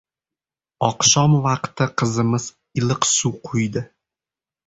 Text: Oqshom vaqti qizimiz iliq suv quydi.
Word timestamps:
Oqshom 0.87 1.33
vaqti 1.43 1.87
qizimiz 2.01 2.49
iliq 2.81 3.03
suv 3.13 3.37
quydi. 3.47 3.87